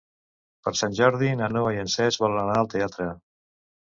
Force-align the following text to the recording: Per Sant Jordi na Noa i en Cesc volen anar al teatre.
Per 0.67 0.71
Sant 0.79 0.95
Jordi 1.01 1.29
na 1.41 1.49
Noa 1.57 1.75
i 1.75 1.81
en 1.83 1.93
Cesc 1.97 2.25
volen 2.25 2.43
anar 2.45 2.59
al 2.63 2.71
teatre. 2.77 3.11